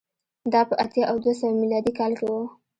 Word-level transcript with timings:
دا 0.53 0.61
په 0.69 0.73
اتیا 0.83 1.03
او 1.11 1.17
دوه 1.23 1.33
سوه 1.39 1.53
میلادي 1.61 1.91
کال 1.99 2.11
کې 2.17 2.25
و 2.27 2.33